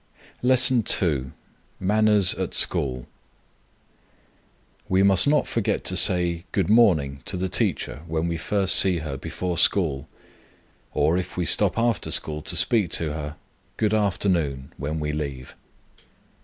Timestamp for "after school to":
11.77-12.55